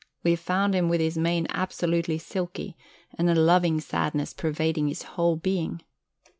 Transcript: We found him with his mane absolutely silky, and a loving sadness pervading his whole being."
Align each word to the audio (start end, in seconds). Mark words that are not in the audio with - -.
We 0.23 0.35
found 0.35 0.73
him 0.73 0.89
with 0.89 0.99
his 0.99 1.15
mane 1.15 1.45
absolutely 1.51 2.17
silky, 2.17 2.75
and 3.19 3.29
a 3.29 3.35
loving 3.35 3.79
sadness 3.79 4.33
pervading 4.33 4.87
his 4.87 5.03
whole 5.03 5.35
being." 5.35 5.83